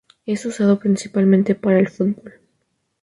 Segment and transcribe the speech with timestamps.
[0.25, 2.33] Es usado principalmente para el fútbol.